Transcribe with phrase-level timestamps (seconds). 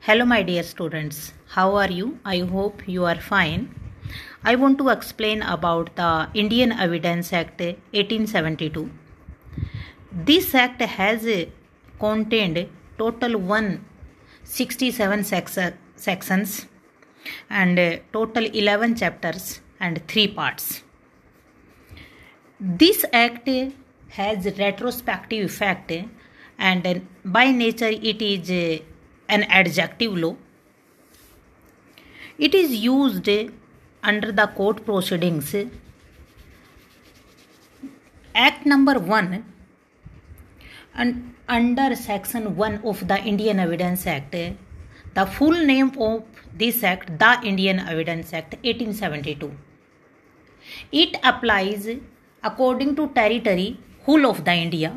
[0.00, 1.34] Hello, my dear students.
[1.48, 2.18] How are you?
[2.24, 3.74] I hope you are fine.
[4.42, 8.90] I want to explain about the Indian Evidence Act 1872.
[10.12, 11.26] This act has
[11.98, 15.58] contained total 167 sex-
[15.96, 16.66] sections
[17.50, 20.82] and total 11 chapters and 3 parts.
[22.58, 23.48] This act
[24.10, 25.92] has retrospective effect
[26.56, 28.80] and by nature it is
[29.28, 30.36] an adjective law.
[32.38, 33.28] It is used
[34.02, 35.54] under the court proceedings.
[38.34, 39.44] Act number 1
[40.94, 44.34] and under section 1 of the Indian Evidence Act
[45.18, 46.22] the full name of
[46.62, 49.50] this act the Indian Evidence Act 1872
[50.92, 51.88] it applies
[52.50, 53.68] according to territory
[54.06, 54.90] whole of the India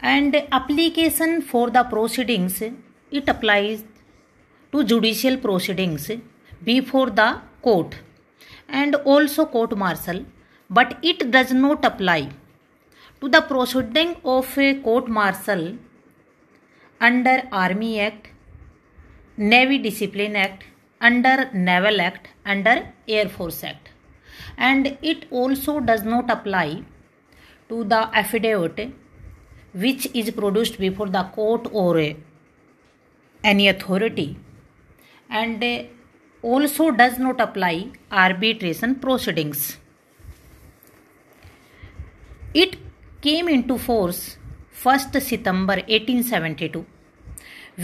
[0.00, 2.62] and application for the proceedings
[3.10, 3.84] it applies
[4.72, 6.10] to judicial proceedings
[6.64, 7.96] before the court
[8.68, 10.24] and also court martial
[10.68, 12.28] but it does not apply
[13.20, 15.76] to the proceeding of a court martial
[17.00, 18.28] under army act
[19.36, 20.64] navy discipline act
[21.00, 23.90] under naval act under air force act.
[24.56, 26.84] And it also does not apply
[27.68, 28.92] to the affidavit
[29.74, 32.14] which is produced before the court or
[33.52, 34.36] any authority.
[35.30, 35.64] And
[36.42, 39.78] also does not apply arbitration proceedings.
[42.54, 42.76] It
[43.20, 44.36] came into force
[44.82, 46.84] 1st september 1872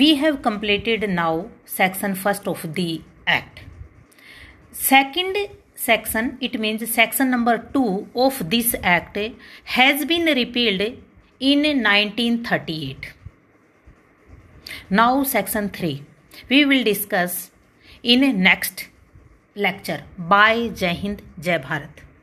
[0.00, 3.60] we have completed now section 1st of the act.
[4.72, 5.36] Second
[5.74, 9.18] section it means section number 2 of this act
[9.76, 10.82] has been repealed
[11.52, 13.12] in 1938
[14.90, 16.02] now section 3
[16.48, 17.50] we will discuss
[18.02, 18.88] in next
[19.54, 20.02] lecture.
[20.18, 22.09] Bye jai hind jai bharat